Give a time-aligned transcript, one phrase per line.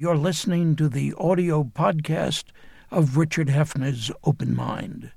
[0.00, 2.44] You're listening to the audio podcast
[2.88, 5.10] of Richard Heffner's Open Mind.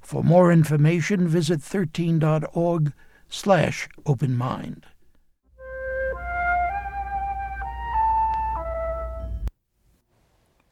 [0.00, 2.92] For more information, visit 13.org
[3.28, 4.86] slash open mind.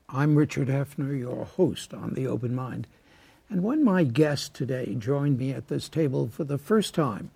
[0.09, 2.87] I'm Richard Heffner, your host on The Open Mind.
[3.51, 7.33] And when my guest today joined me at this table for the first time,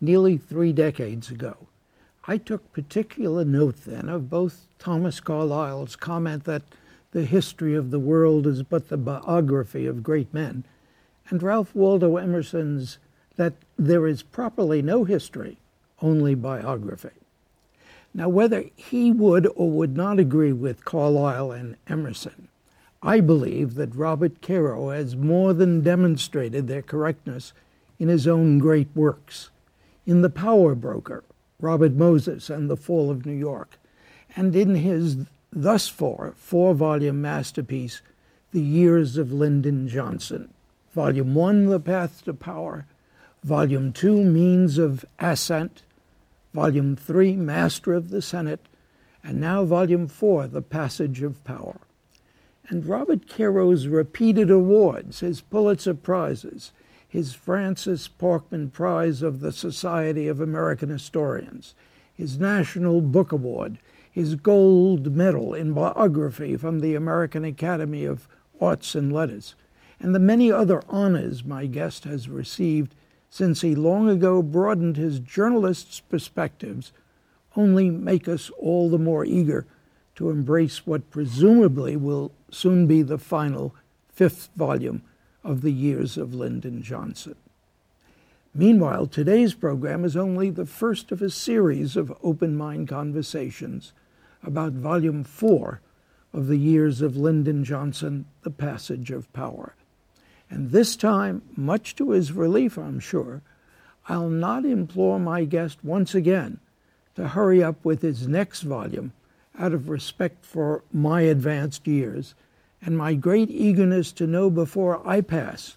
[0.00, 1.56] nearly three decades ago,
[2.26, 6.62] I took particular note then of both Thomas Carlyle's comment that
[7.12, 10.64] the history of the world is but the biography of great men,
[11.28, 12.96] and Ralph Waldo Emerson's
[13.36, 15.58] that there is properly no history,
[16.00, 17.10] only biography.
[18.14, 22.48] Now, whether he would or would not agree with Carlyle and Emerson,
[23.02, 27.52] I believe that Robert Caro has more than demonstrated their correctness
[27.98, 29.50] in his own great works.
[30.06, 31.22] In The Power Broker,
[31.60, 33.78] Robert Moses and the Fall of New York,
[34.36, 35.16] and in his
[35.52, 38.02] thus far four volume masterpiece,
[38.52, 40.52] The Years of Lyndon Johnson.
[40.92, 42.86] Volume 1, The Path to Power,
[43.42, 45.82] Volume 2, Means of Ascent,
[46.52, 48.66] Volume 3, Master of the Senate,
[49.22, 51.80] and now Volume 4, The Passage of Power.
[52.68, 56.72] And Robert Caro's repeated awards, his Pulitzer Prizes,
[57.14, 61.76] his Francis Parkman Prize of the Society of American Historians,
[62.12, 63.78] his National Book Award,
[64.10, 68.26] his Gold Medal in Biography from the American Academy of
[68.60, 69.54] Arts and Letters,
[70.00, 72.96] and the many other honors my guest has received
[73.30, 76.90] since he long ago broadened his journalist's perspectives
[77.54, 79.66] only make us all the more eager
[80.16, 83.72] to embrace what presumably will soon be the final
[84.08, 85.00] fifth volume
[85.44, 87.36] of the years of Lyndon Johnson.
[88.54, 93.92] Meanwhile, today's program is only the first of a series of open mind conversations
[94.42, 95.80] about Volume 4
[96.32, 99.74] of the years of Lyndon Johnson, The Passage of Power.
[100.48, 103.42] And this time, much to his relief, I'm sure,
[104.08, 106.60] I'll not implore my guest once again
[107.16, 109.12] to hurry up with his next volume
[109.58, 112.34] out of respect for my advanced years
[112.84, 115.76] and my great eagerness to know before I pass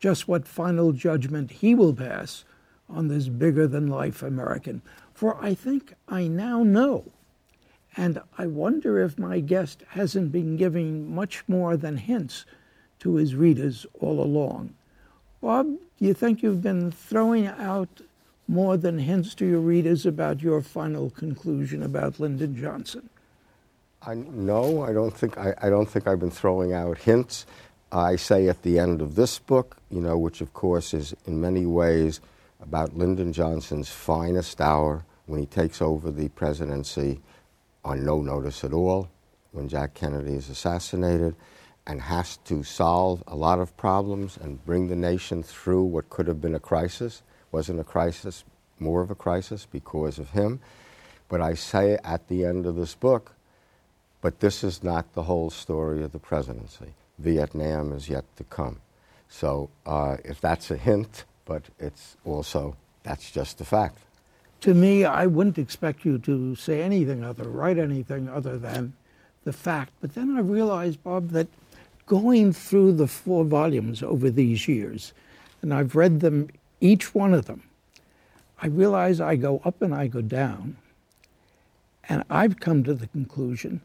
[0.00, 2.44] just what final judgment he will pass
[2.88, 4.82] on this bigger than life American.
[5.14, 7.04] For I think I now know.
[7.96, 12.46] And I wonder if my guest hasn't been giving much more than hints
[13.00, 14.74] to his readers all along.
[15.40, 18.00] Bob, do you think you've been throwing out
[18.48, 23.08] more than hints to your readers about your final conclusion about Lyndon Johnson?
[24.02, 27.44] I, no, I don't think I, I, don't think I've been throwing out hints.
[27.92, 31.38] I say at the end of this book, you know, which of course is in
[31.40, 32.20] many ways
[32.62, 37.20] about Lyndon Johnson's finest hour when he takes over the presidency
[37.84, 39.10] on no notice at all,
[39.52, 41.34] when Jack Kennedy is assassinated,
[41.86, 46.26] and has to solve a lot of problems and bring the nation through what could
[46.26, 47.22] have been a crisis.
[47.52, 48.44] Wasn't a crisis,
[48.78, 50.60] more of a crisis because of him.
[51.28, 53.34] But I say at the end of this book,
[54.20, 56.94] but this is not the whole story of the presidency.
[57.18, 58.80] Vietnam is yet to come.
[59.28, 63.98] So uh, if that's a hint, but it's also, that's just a fact.
[64.62, 68.92] To me, I wouldn't expect you to say anything other, write anything other than
[69.44, 69.92] the fact.
[70.00, 71.48] But then I realized, Bob, that
[72.06, 75.14] going through the four volumes over these years,
[75.62, 76.48] and I've read them,
[76.80, 77.62] each one of them,
[78.60, 80.76] I realize I go up and I go down.
[82.08, 83.80] And I've come to the conclusion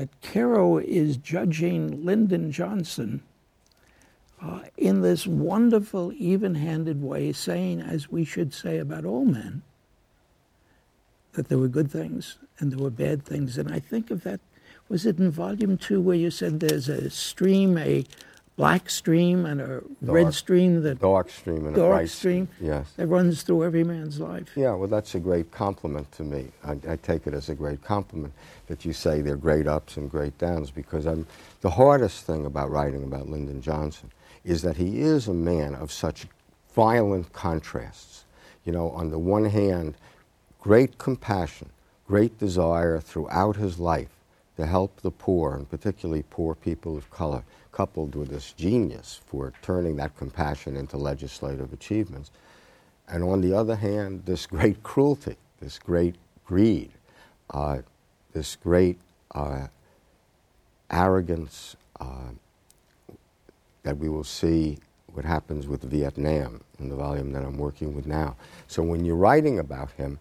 [0.00, 3.20] that Caro is judging Lyndon Johnson
[4.40, 9.60] uh, in this wonderful, even handed way, saying, as we should say about all men,
[11.34, 13.58] that there were good things and there were bad things.
[13.58, 14.40] And I think of that,
[14.88, 18.06] was it in volume two where you said there's a stream, a
[18.60, 22.46] black stream and a dark, red stream that dark stream and dark a bright stream
[22.60, 22.92] yes.
[22.98, 24.50] that runs through every man's life.
[24.54, 26.48] Yeah well that's a great compliment to me.
[26.62, 28.34] I, I, take it as a great compliment
[28.66, 31.26] that you say they're great ups and great downs because I'm
[31.62, 34.10] the hardest thing about writing about Lyndon Johnson
[34.44, 36.26] is that he is a man of such
[36.74, 38.24] violent contrasts.
[38.64, 39.94] You know on the one hand
[40.60, 41.70] great compassion
[42.06, 44.14] great desire throughout his life
[44.58, 47.42] to help the poor and particularly poor people of color
[47.72, 52.30] coupled with this genius for turning that compassion into legislative achievements.
[53.08, 56.90] And on the other hand, this great cruelty, this great greed,
[57.50, 57.78] uh,
[58.32, 58.98] this great
[59.34, 59.66] uh,
[60.90, 62.30] arrogance uh,
[63.82, 64.78] that we will see
[65.12, 68.36] what happens with Vietnam in the volume that I'm working with now.
[68.68, 70.18] So when you're writing about him,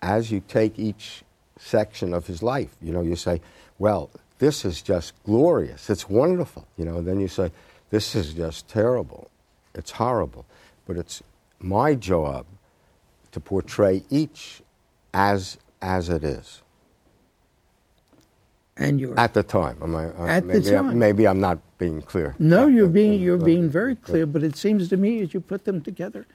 [0.00, 1.24] as you take each
[1.58, 2.74] section of his life.
[2.80, 3.40] You know, you say,
[3.78, 5.90] well, this is just glorious.
[5.90, 6.66] It's wonderful.
[6.76, 7.50] You know, then you say,
[7.90, 9.30] this is just terrible.
[9.74, 10.46] It's horrible.
[10.86, 11.22] But it's
[11.60, 12.46] my job
[13.32, 14.62] to portray each
[15.12, 16.62] as as it is.
[18.76, 19.78] And you're at the time.
[19.82, 20.88] Am I, uh, at maybe the time.
[20.90, 22.36] I'm, maybe I'm not being clear.
[22.38, 24.26] No, you're uh, being you're uh, being very clear.
[24.26, 26.26] But it seems to me, as you put them together,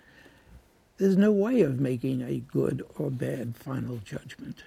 [0.97, 4.63] there's no way of making a good or bad final judgment.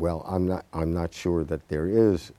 [0.00, 0.64] Well, I'm not.
[0.72, 2.32] I'm not sure that there is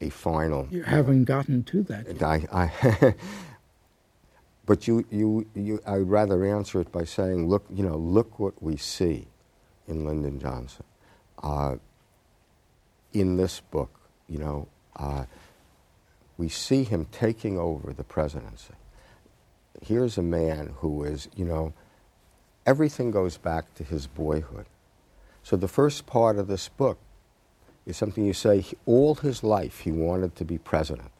[0.00, 0.68] a final.
[0.70, 2.06] You haven't gotten to that.
[2.06, 2.22] Yet.
[2.22, 3.14] I, I
[4.66, 8.62] but you, you, you, I'd rather answer it by saying, look, you know, look what
[8.62, 9.26] we see
[9.88, 10.84] in Lyndon Johnson.
[11.42, 11.76] Uh,
[13.12, 13.90] in this book,
[14.28, 15.24] you know, uh,
[16.38, 18.74] we see him taking over the presidency.
[19.82, 21.72] Here's a man who is, you know,
[22.64, 24.66] everything goes back to his boyhood.
[25.44, 26.96] So the first part of this book
[27.84, 31.10] is something you say all his life he wanted to be president.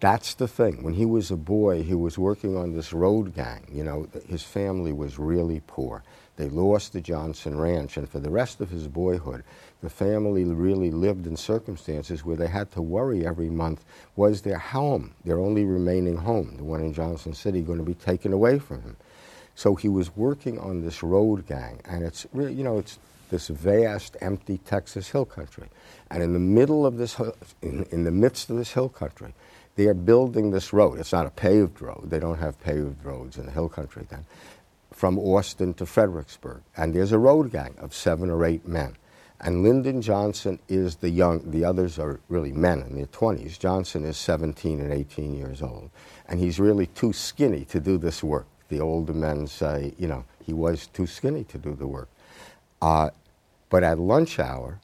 [0.00, 0.82] That's the thing.
[0.82, 3.66] When he was a boy, he was working on this road gang.
[3.72, 6.02] You know, his family was really poor.
[6.36, 9.44] They lost the Johnson Ranch, and for the rest of his boyhood,
[9.82, 13.82] the family really lived in circumstances where they had to worry every month
[14.14, 17.94] was their home, their only remaining home, the one in Johnson City, going to be
[17.94, 18.96] taken away from him.
[19.54, 22.98] So he was working on this road gang, and it's really, you know, it's
[23.30, 25.68] this vast, empty Texas hill country.
[26.10, 27.18] And in the middle of this,
[27.62, 29.34] in, in the midst of this hill country,
[29.76, 30.98] they are building this road.
[30.98, 32.10] It's not a paved road.
[32.10, 34.26] They don't have paved roads in the hill country then.
[34.92, 36.62] From Austin to Fredericksburg.
[36.76, 38.96] And there's a road gang of seven or eight men.
[39.40, 43.58] And Lyndon Johnson is the young, the others are really men in their 20s.
[43.58, 45.88] Johnson is 17 and 18 years old.
[46.28, 48.46] And he's really too skinny to do this work.
[48.68, 52.08] The older men say, you know, he was too skinny to do the work.
[52.82, 53.10] Uh,
[53.70, 54.80] but at lunch hour,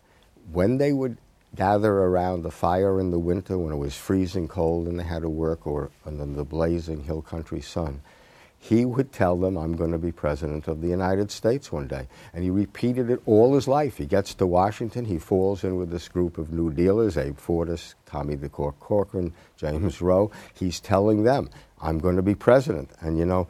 [0.51, 1.19] when they would
[1.55, 5.23] gather around the fire in the winter when it was freezing cold and they had
[5.23, 8.01] to work, or under the blazing hill country sun,
[8.59, 12.09] he would tell them, I'm going to be president of the United States one day.
[12.33, 13.97] And he repeated it all his life.
[13.97, 17.95] He gets to Washington, he falls in with this group of New Dealers, Abe Fortas,
[18.07, 20.31] Tommy the Cork Corcoran, James Rowe.
[20.55, 21.49] He's telling them,
[21.81, 22.91] I'm going to be president.
[23.01, 23.47] And you know,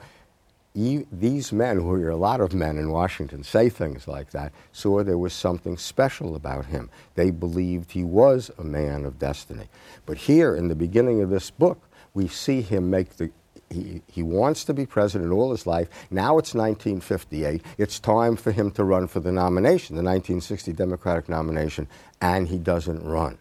[0.77, 5.03] these men, who are a lot of men in Washington, say things like that, saw
[5.03, 6.91] there was something special about him.
[7.15, 9.69] They believed he was a man of destiny.
[10.05, 11.81] But here, in the beginning of this book,
[12.13, 13.31] we see him make the
[13.71, 15.89] he, he wants to be president all his life.
[16.11, 17.63] Now it's 1958.
[17.79, 21.89] It's time for him to run for the nomination, the 1960 Democratic nomination,
[22.21, 23.39] and he doesn't run.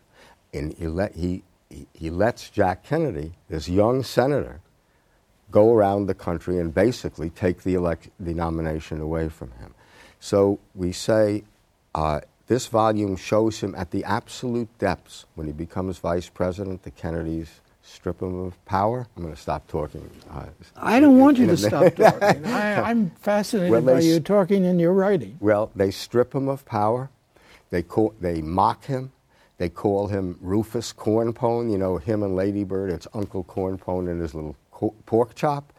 [0.52, 4.62] And he, let, he, he, he lets Jack Kennedy, this young senator,
[5.56, 9.74] go around the country and basically take the, elect- the nomination away from him.
[10.20, 11.46] So we say
[11.96, 16.84] uh, this volume shows him at the absolute depths when he becomes vice president.
[16.84, 19.08] The Kennedys strip him of power.
[19.16, 20.10] I'm going to stop talking.
[20.30, 22.46] Uh, I don't want you to stop talking.
[22.48, 25.38] I, am fascinated well, by you talking and your writing.
[25.40, 27.10] Well, they strip him of power.
[27.70, 29.14] They, call, they mock him.
[29.58, 31.72] They call him Rufus Cornpone.
[31.72, 34.58] You know, him and Lady Bird, it's Uncle Cornpone and his little
[35.06, 35.74] pork chop.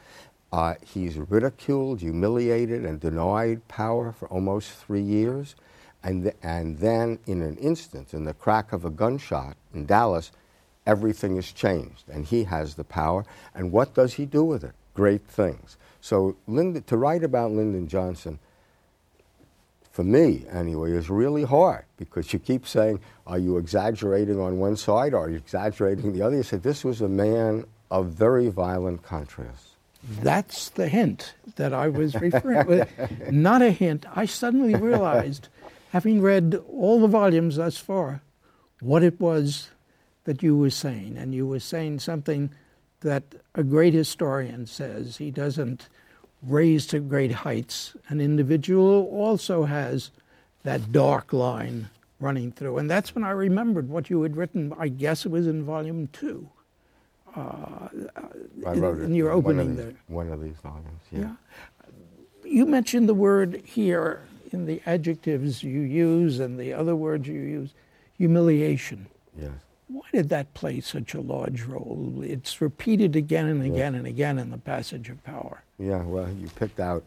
[0.53, 5.55] Uh, he's ridiculed, humiliated, and denied power for almost three years.
[6.03, 10.31] And, th- and then, in an instant, in the crack of a gunshot in Dallas,
[10.87, 12.05] everything has changed.
[12.09, 13.25] And he has the power.
[13.55, 14.73] And what does he do with it?
[14.95, 15.77] Great things.
[16.01, 18.39] So, Lyndon, to write about Lyndon Johnson,
[19.91, 24.77] for me anyway, is really hard because you keep saying, Are you exaggerating on one
[24.77, 26.37] side or are you exaggerating the other?
[26.37, 29.69] You said, This was a man of very violent contrast.
[30.21, 32.89] That's the hint that I was referring to.
[33.31, 34.07] Not a hint.
[34.15, 35.49] I suddenly realized,
[35.91, 38.23] having read all the volumes thus far,
[38.81, 39.71] what it was
[40.25, 41.17] that you were saying.
[41.17, 42.51] And you were saying something
[43.01, 43.25] that
[43.55, 45.17] a great historian says.
[45.17, 45.89] He doesn't
[46.43, 47.97] raise to great heights.
[48.09, 50.11] An individual also has
[50.63, 51.89] that dark line
[52.21, 52.79] running through.
[52.79, 54.73] And that's when I remembered what you had written.
[54.79, 56.49] I guess it was in volume two
[57.37, 57.89] uh,
[58.73, 59.95] in, in, your opening one there.
[60.09, 61.21] One of these volumes, yeah.
[61.21, 61.35] yeah.
[62.45, 67.41] You mentioned the word here in the adjectives you use and the other words you
[67.41, 67.75] use,
[68.17, 69.07] humiliation.
[69.39, 69.51] Yes.
[69.89, 72.21] Why did that play such a large role?
[72.25, 73.99] It's repeated again and again yes.
[73.99, 75.63] and again in the passage of power.
[75.79, 77.05] Yeah, well, you picked out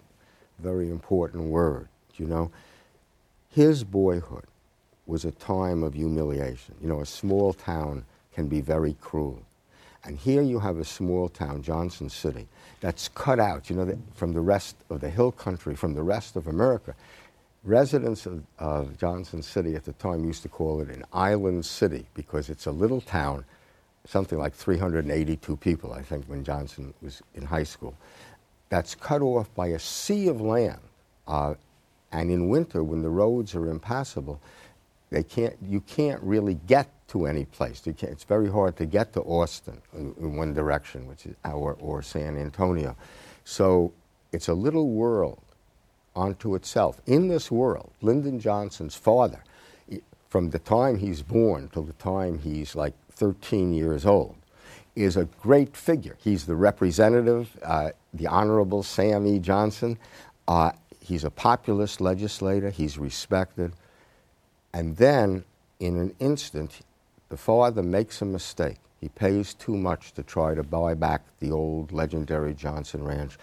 [0.59, 1.87] a very important word.
[2.15, 2.51] You know,
[3.49, 4.45] his boyhood
[5.07, 6.75] was a time of humiliation.
[6.81, 9.41] You know, a small town can be very cruel.
[10.05, 12.47] And here you have a small town, Johnson City,
[12.81, 16.35] that's cut out, you know, from the rest of the hill country, from the rest
[16.37, 16.95] of America.
[17.63, 22.05] residents of, of Johnson City at the time used to call it an island city
[22.15, 23.45] because it's a little town,
[24.05, 27.95] something like 382 people, I think, when Johnson was in high school,
[28.69, 30.79] that's cut off by a sea of land.
[31.27, 31.55] Uh,
[32.11, 34.41] and in winter, when the roads are impassable,
[35.09, 37.81] they can't, you can't really get to any place.
[37.85, 42.01] it's very hard to get to Austin in, in one direction, which is our, or
[42.01, 42.95] San Antonio.
[43.43, 43.91] So
[44.31, 45.41] it's a little world
[46.15, 47.01] onto itself.
[47.07, 49.43] In this world, Lyndon Johnson's father,
[50.29, 54.35] from the time he's born till the time he's like 13 years old,
[54.95, 56.17] is a great figure.
[56.19, 59.39] He's the representative, uh, the Honorable Sam E.
[59.39, 59.97] Johnson.
[60.47, 63.73] Uh, he's a populist legislator, he's respected.
[64.73, 65.45] And then,
[65.79, 66.81] in an instant,
[67.29, 68.77] the father makes a mistake.
[68.99, 73.37] He pays too much to try to buy back the old legendary Johnson Ranch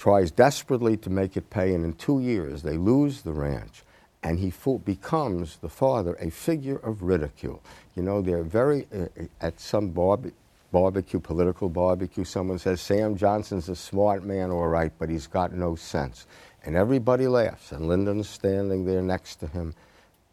[0.00, 3.82] tries desperately to make it pay, and in two years they lose the ranch.
[4.22, 4.52] And he
[4.84, 7.62] becomes, the father, a figure of ridicule.
[7.96, 10.32] You know, they're very, uh, uh at some barbe-
[10.72, 15.52] barbecue, political barbecue, someone says, Sam Johnson's a smart man, all right, but he's got
[15.52, 16.26] no sense.
[16.64, 19.74] And everybody laughs, and Lyndon's standing there next to him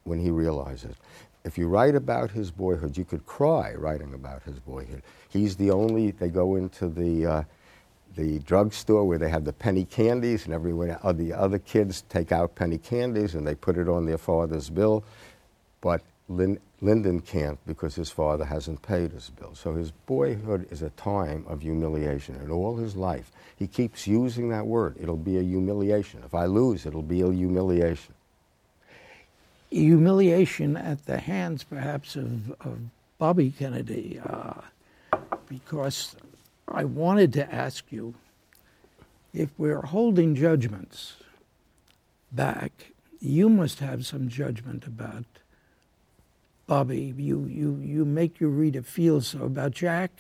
[0.08, 0.96] when he realizes.
[1.44, 5.04] If you write about his boyhood, you could cry writing about his boyhood.
[5.30, 7.44] He's the only, they go into the, uh,
[8.16, 12.32] the drugstore where they have the penny candies, and everyone, uh, the other kids take
[12.32, 15.04] out penny candies and they put it on their father's bill.
[15.82, 19.56] But Lin- Lyndon can't because his father hasn't paid his bill.
[19.56, 22.36] So his boyhood is a time of humiliation.
[22.36, 24.96] And all his life, he keeps using that word.
[25.00, 26.24] It'll be a humiliation.
[26.26, 28.14] If I lose, it'll be a humiliation.
[29.70, 32.80] Humiliation at the hands, perhaps, of, of
[33.18, 34.62] Bobby Kennedy, uh,
[35.50, 36.16] because
[36.68, 38.14] I wanted to ask you
[39.34, 41.18] if we're holding judgments
[42.32, 45.26] back, you must have some judgment about
[46.66, 47.14] Bobby.
[47.18, 50.12] You, you, you make your reader feel so about Jack,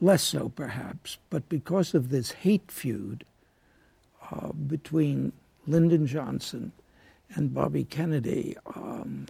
[0.00, 3.24] less so perhaps, but because of this hate feud
[4.30, 5.32] uh, between
[5.66, 6.72] Lyndon Johnson
[7.34, 9.26] and Bobby Kennedy, um,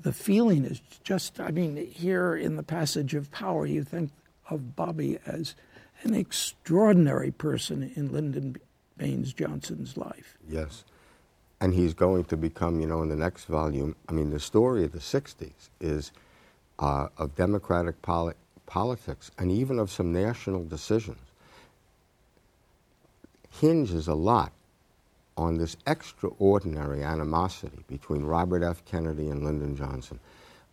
[0.00, 4.10] the feeling is just, I mean, here in the passage of power, you think
[4.50, 5.54] of Bobby as
[6.02, 8.56] an extraordinary person in Lyndon
[8.96, 10.36] Baines Johnson's life.
[10.48, 10.84] Yes.
[11.60, 14.84] And he's going to become, you know, in the next volume, I mean, the story
[14.84, 16.12] of the 60s is
[16.78, 18.34] uh, of democratic poli-
[18.66, 21.18] politics and even of some national decisions
[23.60, 24.52] hinges a lot
[25.36, 28.84] on this extraordinary animosity between Robert F.
[28.84, 30.20] Kennedy and Lyndon Johnson.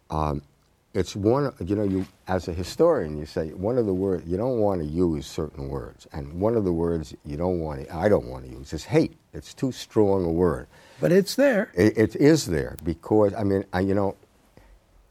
[0.09, 0.41] Um,
[0.93, 4.35] it's one, you know, you, as a historian, you say one of the words, you
[4.35, 6.05] don't want to use certain words.
[6.11, 8.83] And one of the words you don't want to, I don't want to use is
[8.83, 9.15] hate.
[9.33, 10.67] It's too strong a word.
[10.99, 11.71] But it's there.
[11.73, 14.17] it, it is there because, I mean, I, you know,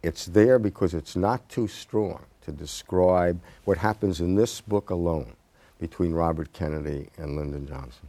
[0.02, 5.32] it's there because it's not too strong to describe what happens in this book alone
[5.78, 8.08] between Robert Kennedy and Lyndon Johnson.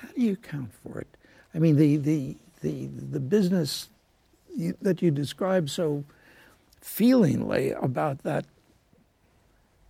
[0.00, 1.08] How do you account for it?
[1.54, 3.88] I mean, the, the, the, the business
[4.54, 6.04] you, that you describe so
[6.80, 8.44] feelingly about that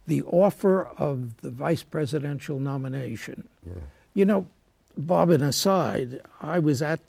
[0.07, 3.47] the offer of the vice presidential nomination.
[3.67, 3.75] Yeah.
[4.15, 4.47] You know,
[4.97, 7.01] Bob, an aside, I was at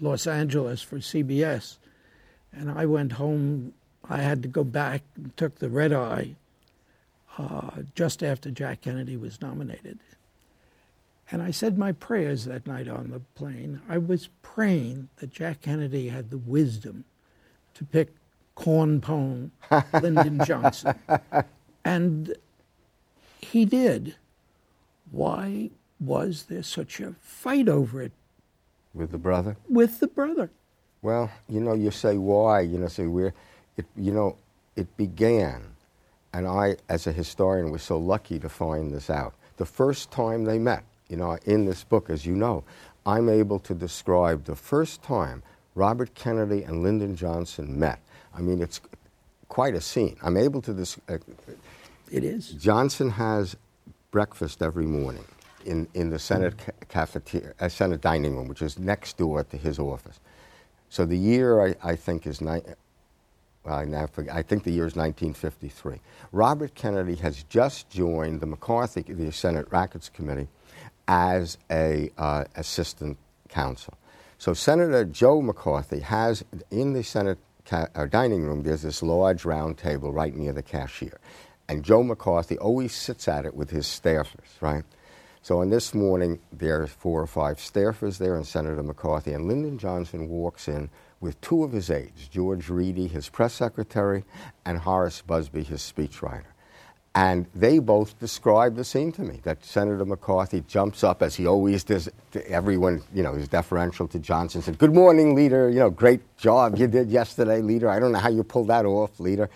[0.00, 1.76] Los Angeles for CBS,
[2.52, 3.74] and I went home.
[4.08, 6.34] I had to go back and took the red eye
[7.38, 9.98] uh, just after Jack Kennedy was nominated.
[11.30, 13.80] And I said my prayers that night on the plane.
[13.88, 17.04] I was praying that Jack Kennedy had the wisdom
[17.74, 18.14] to pick
[18.54, 19.50] corn pone
[19.92, 20.94] Lyndon Johnson.
[21.84, 22.34] And
[23.40, 24.16] he did.
[25.10, 28.12] Why was there such a fight over it?
[28.94, 29.56] With the brother?
[29.68, 30.50] With the brother.
[31.02, 33.34] Well, you know, you say why, you know, say where
[33.76, 34.36] it you know,
[34.74, 35.76] it began
[36.36, 39.34] and I as a historian was so lucky to find this out.
[39.56, 42.64] The first time they met, you know, in this book, as you know,
[43.04, 45.42] I'm able to describe the first time
[45.74, 48.00] Robert Kennedy and Lyndon Johnson met.
[48.34, 48.80] I mean, it's
[49.48, 50.16] quite a scene.
[50.22, 50.98] I'm able to this.
[51.08, 51.18] Uh,
[52.10, 52.50] it is.
[52.50, 53.56] Johnson has
[54.10, 55.24] breakfast every morning
[55.64, 59.56] in, in the Senate ca- cafeteria, uh, Senate dining room, which is next door to
[59.56, 60.20] his office.
[60.88, 62.62] So the year I, I think is ni-
[63.64, 66.00] well, I now forget, I think the year is 1953.
[66.32, 70.48] Robert Kennedy has just joined the McCarthy, the Senate Rackets Committee,
[71.08, 73.16] as a uh, assistant
[73.48, 73.94] counsel.
[74.38, 79.44] So Senator Joe McCarthy has in the Senate ca- uh, dining room, there's this large
[79.44, 81.18] round table right near the cashier.
[81.68, 84.84] And Joe McCarthy always sits at it with his staffers, right?
[85.42, 89.46] So on this morning, there are four or five staffers there and Senator McCarthy, and
[89.46, 94.24] Lyndon Johnson walks in with two of his aides, George Reedy, his press secretary,
[94.64, 96.55] and Horace Busby, his speechwriter.
[97.16, 101.46] And they both described the scene to me that Senator McCarthy jumps up, as he
[101.46, 105.70] always does to everyone, you know, is deferential to Johnson, said, Good morning, leader.
[105.70, 107.88] You know, great job you did yesterday, leader.
[107.88, 109.48] I don't know how you pulled that off, leader.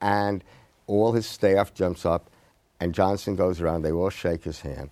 [0.00, 0.44] And
[0.86, 2.30] all his staff jumps up,
[2.78, 3.82] and Johnson goes around.
[3.82, 4.90] They all shake his hand.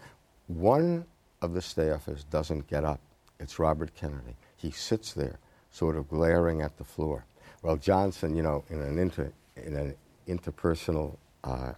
[0.49, 1.05] One
[1.43, 2.99] of the staffers doesn't get up.
[3.39, 4.35] It's Robert Kennedy.
[4.57, 5.39] He sits there,
[5.71, 7.25] sort of glaring at the floor.
[7.63, 9.95] Well, Johnson, you know, in an, inter, in an
[10.27, 11.75] interpersonal uh,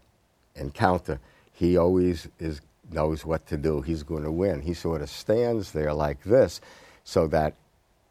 [0.57, 1.21] encounter,
[1.53, 2.61] he always is,
[2.91, 3.81] knows what to do.
[3.81, 4.61] He's going to win.
[4.63, 6.61] He sort of stands there like this
[7.05, 7.55] so that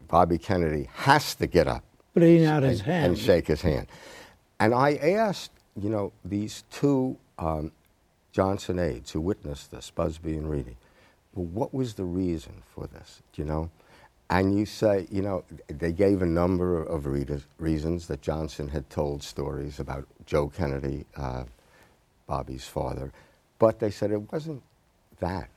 [0.08, 1.84] Bobby Kennedy has to get up
[2.14, 3.88] putting out his and, hand and shake his hand.
[4.60, 7.72] And I asked, you know, these two um,
[8.32, 10.78] Johnson aides who witnessed this, Busby and Reedy,
[11.34, 13.70] well, what was the reason for this, you know?
[14.30, 17.06] And you say, you know, they gave a number of
[17.60, 21.44] reasons that Johnson had told stories about Joe Kennedy, uh,
[22.28, 23.12] Bobby's father.
[23.60, 24.64] But they said it wasn't
[25.20, 25.50] that.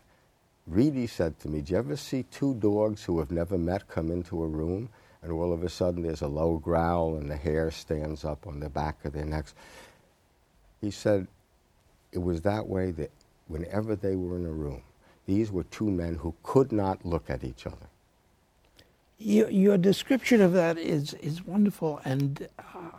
[0.66, 4.10] Reedy said to me, Do you ever see two dogs who have never met come
[4.10, 4.90] into a room
[5.22, 8.60] and all of a sudden there's a low growl and the hair stands up on
[8.60, 9.54] the back of their necks?
[10.80, 11.26] He said
[12.12, 13.10] it was that way that
[13.48, 14.82] whenever they were in a room,
[15.26, 17.76] these were two men who could not look at each other.
[19.18, 22.48] Your, your description of that is, is wonderful, and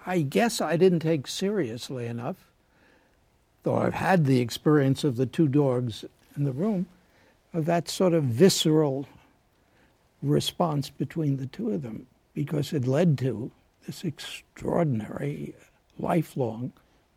[0.05, 2.48] I guess I didn't take seriously enough
[3.69, 6.03] though I've had the experience of the two dogs
[6.35, 6.87] in the room,
[7.53, 9.07] of that sort of visceral
[10.23, 13.51] response between the two of them, because it led to
[13.85, 15.53] this extraordinary,
[15.99, 16.73] lifelong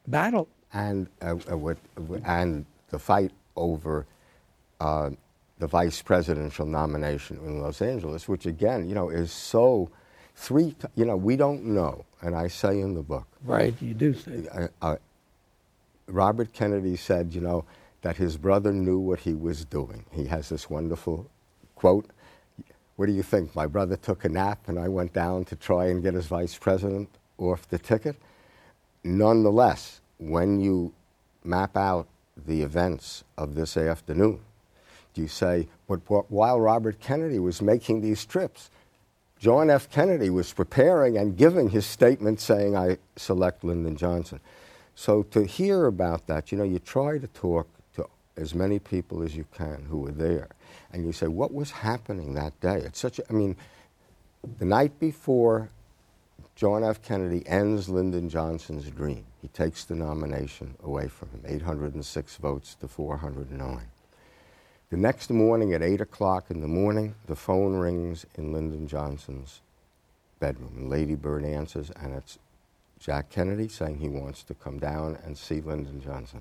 [0.07, 0.47] battle.
[0.75, 1.75] And, uh, uh,
[2.23, 4.05] and the fight over
[4.79, 5.09] uh,
[5.59, 9.89] the vice presidential nomination in Los Angeles, which again, you know, is so
[10.37, 13.27] three, you know, we don't know, and I say in the book.
[13.43, 14.47] Right, you do say.
[14.53, 14.97] Uh, uh
[16.13, 17.65] Robert Kennedy said, you know,
[18.03, 20.05] that his brother knew what he was doing.
[20.11, 21.31] He has this wonderful
[21.75, 22.11] quote.
[22.97, 23.55] What do you think?
[23.57, 26.57] My brother took a nap and I went down to try and get his vice
[26.57, 27.09] president
[27.39, 28.17] off the ticket.
[29.03, 30.93] Nonetheless, when you
[31.43, 34.41] map out the events of this afternoon,
[35.15, 38.71] you say, but while Robert Kennedy was making these trips,
[39.39, 39.91] John F.
[39.91, 44.41] Kennedy was preparing and giving his statement saying, I select Lyndon Johnson.
[45.03, 49.25] So to hear about that, you know, you try to talk to as many people
[49.25, 50.51] as you can who were there,
[50.93, 52.77] and you say, what was happening that day?
[52.77, 53.57] It's such a, I mean,
[54.61, 55.71] the night before
[56.55, 57.03] John F.
[57.03, 62.87] Kennedy ends Lyndon Johnson's dream, he takes the nomination away from him, 806 votes to
[62.87, 63.81] 409.
[64.91, 69.63] The next morning at 8 o'clock in the morning, the phone rings in Lyndon Johnson's
[70.39, 72.39] bedroom, and Lady Bird answers, and it's
[73.03, 76.41] Jack Kennedy saying he wants to come down and see Lyndon Johnson.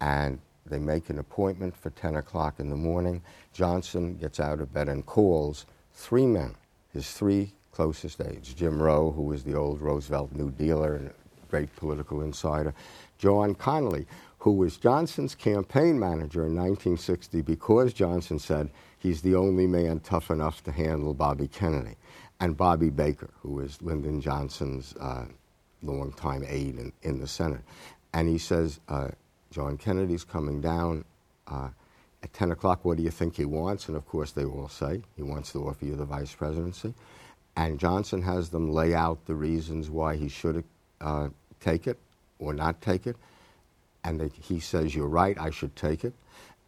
[0.00, 3.22] And they make an appointment for 10 o'clock in the morning.
[3.52, 6.56] Johnson gets out of bed and calls three men,
[6.92, 11.10] his three closest aides Jim Rowe, who was the old Roosevelt New Dealer and
[11.48, 12.74] great political insider,
[13.16, 14.06] John Connally,
[14.38, 20.30] who was Johnson's campaign manager in 1960 because Johnson said he's the only man tough
[20.30, 21.96] enough to handle Bobby Kennedy,
[22.40, 25.26] and Bobby Baker, who was Lyndon Johnson's uh,
[25.82, 27.60] longtime aide in, in the Senate.
[28.12, 29.08] And he says, uh,
[29.50, 31.04] John Kennedy's coming down
[31.46, 31.68] uh,
[32.22, 32.84] at 10 o'clock.
[32.84, 33.88] What do you think he wants?
[33.88, 36.94] And of course, they all say he wants to offer you the vice presidency.
[37.56, 40.64] And Johnson has them lay out the reasons why he should
[41.00, 41.28] uh,
[41.60, 41.98] take it
[42.38, 43.16] or not take it.
[44.04, 46.14] And they, he says, You're right, I should take it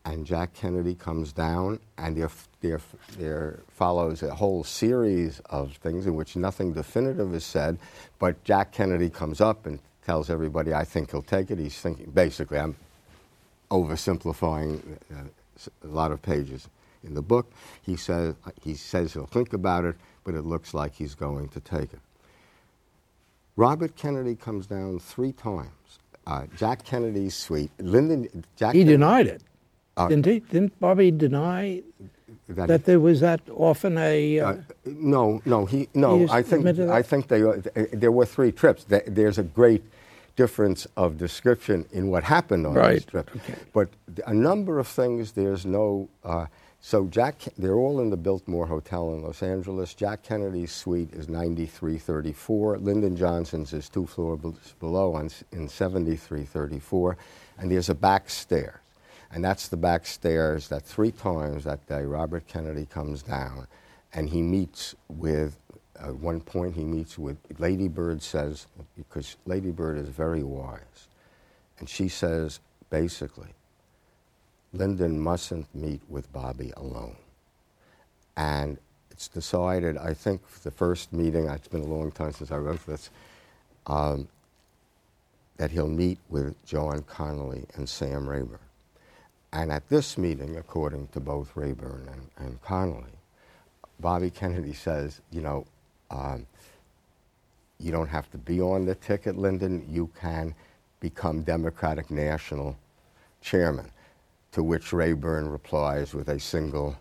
[0.05, 2.81] and Jack Kennedy comes down, and there, there,
[3.19, 7.79] there follows a whole series of things in which nothing definitive is said,
[8.19, 11.59] but Jack Kennedy comes up and tells everybody, I think he'll take it.
[11.59, 12.77] He's thinking, basically, I'm
[13.71, 14.81] oversimplifying
[15.13, 15.25] uh,
[15.85, 16.69] a lot of pages
[17.05, 17.51] in the book.
[17.83, 21.61] He says, he says he'll think about it, but it looks like he's going to
[21.61, 22.01] take it.
[23.57, 25.69] Robert Kennedy comes down three times.
[26.27, 27.71] Uh, Jack Kennedy's suite.
[27.79, 28.45] Lyndon.
[28.57, 29.43] Jack he Kennedy, denied it.
[29.97, 30.41] Uh, Didn't he?
[30.41, 31.83] Didn't Bobby deny
[32.49, 34.41] that, that there was that often a?
[34.41, 36.19] Uh, uh, no, no, he no.
[36.19, 37.57] He I think I think they uh,
[37.93, 38.85] there were three trips.
[38.85, 39.85] There's a great
[40.37, 42.95] difference of description in what happened on right.
[42.95, 43.33] these trips.
[43.37, 43.55] Okay.
[43.73, 43.89] But
[44.27, 45.33] a number of things.
[45.33, 46.09] There's no.
[46.25, 46.47] Uh,
[46.83, 49.93] so Jack, they're all in the Biltmore Hotel in Los Angeles.
[49.93, 52.79] Jack Kennedy's suite is 9334.
[52.79, 54.41] Lyndon Johnson's is two floors
[54.81, 57.19] below on, in 7334,
[57.59, 58.81] and there's a back stair.
[59.33, 63.67] And that's the back stairs that three times that day Robert Kennedy comes down
[64.13, 65.57] and he meets with,
[66.01, 68.67] at one point, he meets with, Lady Bird says,
[68.97, 71.09] because Lady Bird is very wise,
[71.79, 73.51] and she says, basically,
[74.73, 77.17] Lyndon mustn't meet with Bobby alone.
[78.37, 78.79] And
[79.11, 82.85] it's decided, I think, the first meeting, it's been a long time since I wrote
[82.87, 83.11] this,
[83.87, 84.27] um,
[85.57, 88.59] that he'll meet with John Connally and Sam Rayburn.
[89.53, 93.17] And at this meeting, according to both Rayburn and, and Connally,
[93.99, 95.67] Bobby Kennedy says, you know,
[96.11, 96.47] um,
[97.79, 99.87] you don't have to be on the ticket, Lyndon.
[99.89, 100.55] You can
[101.01, 102.77] become Democratic National
[103.41, 103.91] Chairman.
[104.53, 106.97] To which Rayburn replies with a single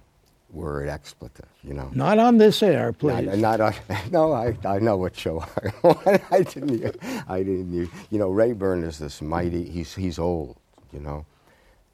[0.52, 1.90] word expletive, you know.
[1.94, 3.26] Not on this air, please.
[3.26, 3.74] Not, not on,
[4.12, 5.44] no, I, I know what show
[5.84, 6.22] I.
[6.32, 6.96] I didn't,
[7.28, 10.58] I didn't, you know, Rayburn is this mighty, he's, he's old,
[10.94, 11.26] you know,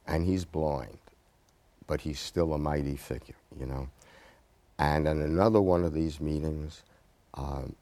[0.07, 0.97] and he's blind,
[1.87, 3.89] but he's still a mighty figure, you know.
[4.77, 6.83] And in another one of these meetings,
[7.33, 7.75] um,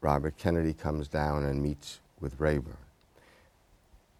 [0.00, 2.76] Robert Kennedy comes down and meets with Rayburn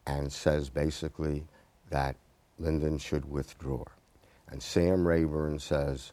[0.06, 1.44] and says basically
[1.90, 2.16] that
[2.58, 3.84] Lyndon should withdraw.
[4.50, 6.12] And Sam Rayburn says,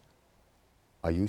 [1.05, 1.27] are you,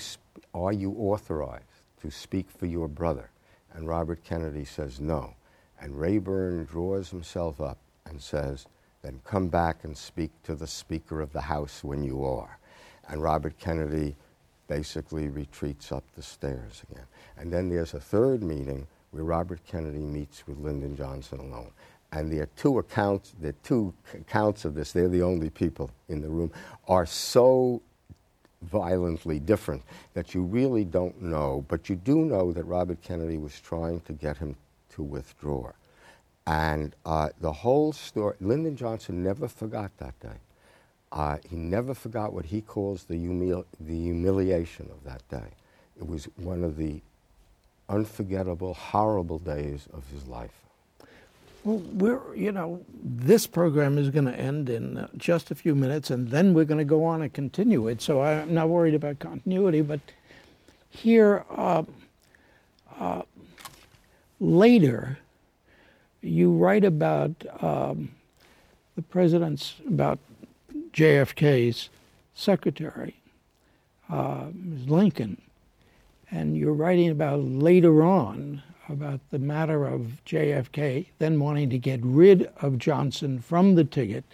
[0.55, 1.65] are you authorized
[2.01, 3.31] to speak for your brother?
[3.75, 5.35] And Robert Kennedy says, No.
[5.79, 8.67] And Rayburn draws himself up and says,
[9.07, 12.59] Then come back and speak to the Speaker of the House when you are.
[13.09, 14.17] And Robert Kennedy
[14.67, 17.07] basically retreats up the stairs again.
[17.39, 21.71] And then there's a third meeting where Robert Kennedy meets with Lyndon Johnson alone
[22.11, 26.21] and there are two accounts, are two accounts of this, they're the only people in
[26.21, 26.51] the room,
[26.89, 27.81] are so
[28.63, 29.83] violently different
[30.15, 34.13] that you really don't know, but you do know that Robert Kennedy was trying to
[34.13, 34.57] get him
[34.91, 35.71] to withdraw.
[36.47, 40.39] And uh, the whole story, Lyndon Johnson never forgot that day.
[41.11, 45.49] Uh, he never forgot what he calls the, humil- the humiliation of that day.
[45.99, 47.01] It was one of the
[47.89, 50.53] unforgettable, horrible days of his life.
[51.65, 55.75] Well, we're, you know, this program is going to end in uh, just a few
[55.75, 58.01] minutes, and then we're going to go on and continue it.
[58.01, 59.81] So I'm not worried about continuity.
[59.81, 60.01] But
[60.91, 61.83] here, uh,
[63.01, 63.23] uh,
[64.39, 65.19] later,
[66.27, 68.11] you write about um,
[68.95, 70.19] the president's, about
[70.93, 71.89] JFK's
[72.35, 73.17] secretary,
[74.11, 74.89] uh, Ms.
[74.89, 75.41] Lincoln,
[76.31, 82.01] and you're writing about later on about the matter of JFK then wanting to get
[82.03, 84.25] rid of Johnson from the ticket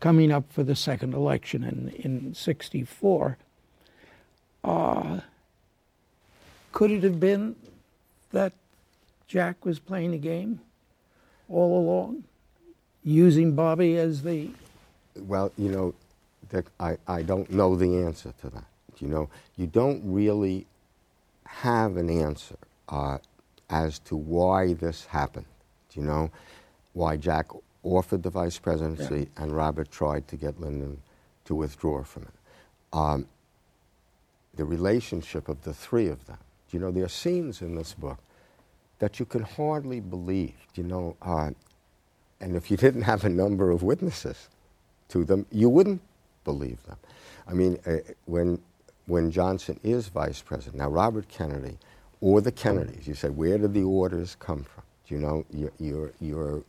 [0.00, 3.36] coming up for the second election in, in 64.
[4.64, 5.20] Uh,
[6.72, 7.56] could it have been
[8.32, 8.52] that
[9.26, 10.60] Jack was playing a game
[11.48, 12.24] all along,
[13.04, 14.50] using Bobby as the.
[15.16, 15.94] Well, you know,
[16.50, 18.64] Dick, I, I don't know the answer to that.
[18.98, 20.66] You know, you don't really
[21.44, 22.56] have an answer.
[22.88, 23.18] Uh,
[23.70, 25.46] as to why this happened.
[25.90, 26.30] Do you know
[26.92, 27.46] why Jack
[27.82, 29.42] offered the vice presidency yeah.
[29.42, 31.00] and Robert tried to get Lyndon
[31.46, 32.28] to withdraw from it?
[32.92, 33.26] Um,
[34.54, 36.38] the relationship of the three of them.
[36.70, 38.18] Do you know, there are scenes in this book
[38.98, 40.54] that you could hardly believe.
[40.74, 41.50] You know, uh,
[42.40, 44.48] and if you didn't have a number of witnesses
[45.10, 46.02] to them, you wouldn't
[46.44, 46.98] believe them.
[47.48, 48.60] I mean, uh, when
[49.06, 51.78] when Johnson is vice president, now Robert Kennedy
[52.20, 53.06] or the Kennedys.
[53.06, 54.82] You say, where did the orders come from?
[55.08, 56.62] You know, you're, you're, you're,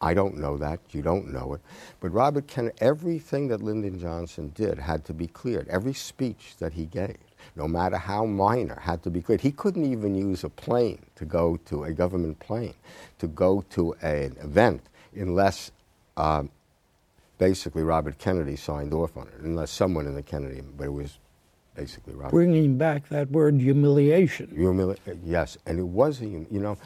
[0.00, 0.80] I don't know that.
[0.90, 1.60] You don't know it.
[2.00, 5.68] But Robert Kennedy, everything that Lyndon Johnson did had to be cleared.
[5.68, 7.16] Every speech that he gave,
[7.56, 9.40] no matter how minor, had to be cleared.
[9.40, 12.74] He couldn't even use a plane to go to a government plane
[13.18, 14.82] to go to an event
[15.14, 15.72] unless
[16.16, 16.50] um,
[17.38, 21.18] basically Robert Kennedy signed off on it, unless someone in the Kennedy, but it was
[21.74, 22.30] basically, Robert.
[22.32, 24.48] Bringing back that word humiliation.
[24.48, 26.76] Humili- yes, and it was a, you know,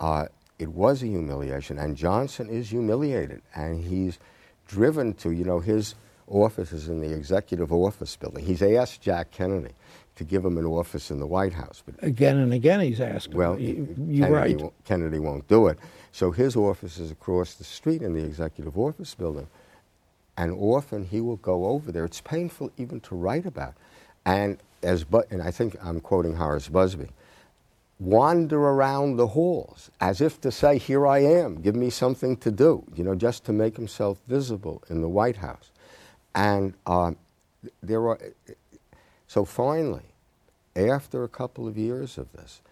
[0.00, 0.26] uh,
[0.58, 4.18] it was a humiliation, and Johnson is humiliated, and he's
[4.66, 5.94] driven to, you know, his
[6.30, 8.44] office is in the executive office building.
[8.44, 9.74] He's asked Jack Kennedy
[10.16, 13.34] to give him an office in the White House, but again and again he's asked.
[13.34, 14.60] Well, you, you're right.
[14.60, 15.78] Won't, Kennedy won't do it.
[16.12, 19.46] So his office is across the street in the executive office building,
[20.36, 22.04] and often he will go over there.
[22.04, 23.74] It's painful even to write about
[24.28, 27.08] and as and I think I'm quoting Horace Busby,
[27.98, 31.60] wander around the halls as if to say, "Here I am.
[31.60, 35.38] Give me something to do." You know, just to make himself visible in the White
[35.38, 35.70] House.
[36.38, 37.16] And um,
[37.82, 38.20] there are
[39.26, 40.14] so finally,
[40.76, 42.62] after a couple of years of this,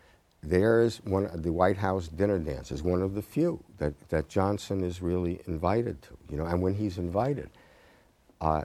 [0.40, 4.84] there's one the White House dinner dance is one of the few that, that Johnson
[4.84, 6.16] is really invited to.
[6.30, 7.50] You know, and when he's invited,
[8.40, 8.62] uh,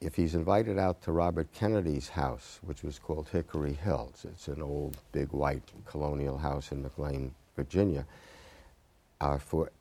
[0.00, 4.62] if he's invited out to Robert Kennedy's house, which was called Hickory Hills, it's an
[4.62, 8.06] old big white colonial house in McLean, Virginia.
[9.20, 9.72] Uh, for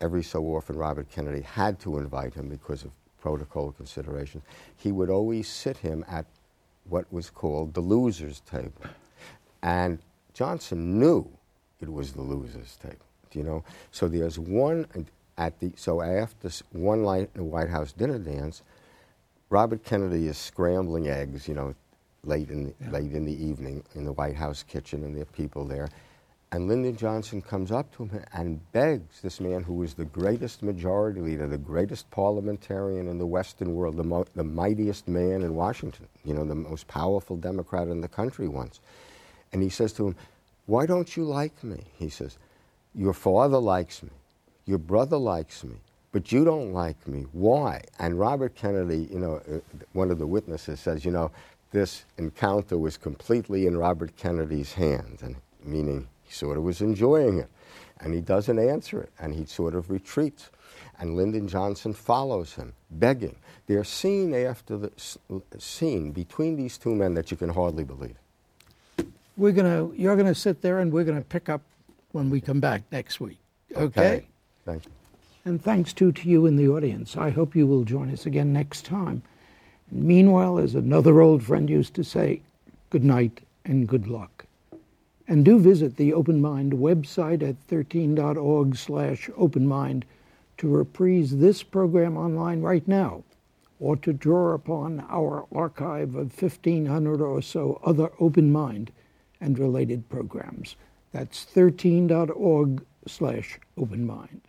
[0.00, 2.92] every so often, Robert Kennedy had to invite him because of
[3.22, 4.42] protocol considerations.
[4.76, 6.26] He would always sit him at
[6.88, 8.82] what was called the losers' table,
[9.62, 10.00] and
[10.34, 11.30] Johnson knew
[11.80, 13.06] it was the losers' table.
[13.32, 14.86] You know, so there's one
[15.38, 18.62] at the so after one night in the White House dinner dance,
[19.48, 21.46] Robert Kennedy is scrambling eggs.
[21.46, 21.74] You know,
[22.24, 22.90] late in the, yeah.
[22.90, 25.88] late in the evening in the White House kitchen, and there are people there.
[26.52, 30.62] And Lyndon Johnson comes up to him and begs this man, who was the greatest
[30.62, 35.54] majority leader, the greatest parliamentarian in the Western world, the, mo- the mightiest man in
[35.54, 38.80] Washington, you know, the most powerful Democrat in the country once.
[39.54, 40.16] And he says to him,
[40.66, 41.84] Why don't you like me?
[41.98, 42.36] He says,
[42.94, 44.10] Your father likes me,
[44.66, 45.76] your brother likes me,
[46.12, 47.24] but you don't like me.
[47.32, 47.80] Why?
[47.98, 49.60] And Robert Kennedy, you know, uh,
[49.94, 51.30] one of the witnesses says, You know,
[51.70, 57.48] this encounter was completely in Robert Kennedy's hands, and meaning sort of was enjoying it.
[58.00, 60.50] And he doesn't answer it, and he sort of retreats.
[60.98, 63.36] And Lyndon Johnson follows him, begging.
[63.66, 64.90] There's scene after the
[65.58, 68.16] scene between these two men that you can hardly believe.
[69.36, 71.62] We're gonna, you're gonna sit there, and we're gonna pick up
[72.10, 73.38] when we come back next week.
[73.72, 73.84] Okay.
[73.84, 74.26] okay.
[74.64, 74.92] Thank you.
[75.44, 77.16] And thanks too to you in the audience.
[77.16, 79.22] I hope you will join us again next time.
[79.90, 82.42] And meanwhile, as another old friend used to say,
[82.90, 84.41] good night and good luck.
[85.32, 90.02] And do visit the Open Mind website at 13.org slash openmind
[90.58, 93.24] to reprise this program online right now
[93.80, 98.92] or to draw upon our archive of 1,500 or so other Open Mind
[99.40, 100.76] and related programs.
[101.12, 104.40] That's 13.org slash openmind.